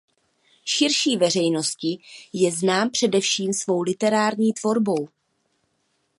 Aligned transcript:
Širší 0.65 1.17
veřejnosti 1.17 2.01
je 2.33 2.51
znám 2.51 2.89
především 2.91 3.53
svou 3.53 3.81
literární 3.81 4.53
tvorbou. 4.53 5.07